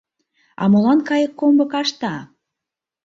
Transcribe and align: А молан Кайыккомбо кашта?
А 0.61 0.63
молан 0.71 0.99
Кайыккомбо 1.07 1.65
кашта? 1.71 2.15